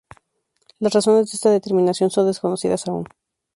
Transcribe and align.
Las 0.79 0.93
razones 0.95 1.29
de 1.31 1.35
esta 1.35 1.51
determinación 1.51 2.09
son 2.09 2.25
desconocidas 2.25 2.87
aún. 2.87 3.05